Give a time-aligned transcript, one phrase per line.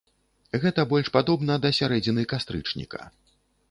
[0.63, 3.01] Гэта больш падобна да сярэдзіны кастрычніка.